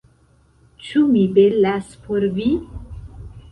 Ĉu 0.85 1.01
mi 1.11 1.27
belas 1.37 1.93
por 2.07 2.27
vi? 2.41 2.51